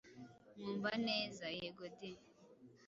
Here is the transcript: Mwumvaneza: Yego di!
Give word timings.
Mwumvaneza: 0.57 1.45
Yego 1.59 1.85
di! 1.97 2.11